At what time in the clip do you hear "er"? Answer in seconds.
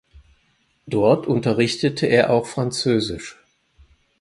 2.07-2.31